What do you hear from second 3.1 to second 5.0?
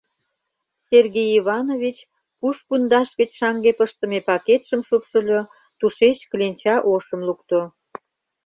гыч шаҥге пыштыме пакетшым